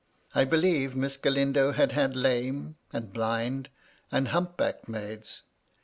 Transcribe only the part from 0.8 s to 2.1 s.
Miss Galindo had